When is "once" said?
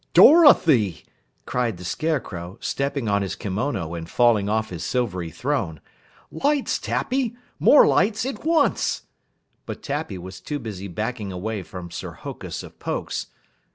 8.43-9.03